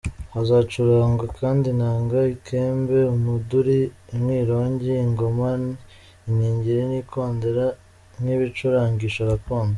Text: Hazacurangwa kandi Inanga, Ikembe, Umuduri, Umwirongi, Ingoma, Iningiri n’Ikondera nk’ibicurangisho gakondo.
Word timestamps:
Hazacurangwa 0.33 1.25
kandi 1.39 1.65
Inanga, 1.73 2.19
Ikembe, 2.35 2.97
Umuduri, 3.15 3.79
Umwirongi, 4.13 4.89
Ingoma, 5.05 5.49
Iningiri 6.29 6.81
n’Ikondera 6.89 7.65
nk’ibicurangisho 8.21 9.21
gakondo. 9.31 9.69